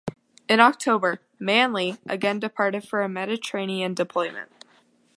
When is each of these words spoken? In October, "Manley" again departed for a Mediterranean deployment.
In 0.49 0.59
October, 0.59 1.21
"Manley" 1.37 1.99
again 2.07 2.39
departed 2.39 2.83
for 2.87 3.03
a 3.03 3.07
Mediterranean 3.07 3.93
deployment. 3.93 4.51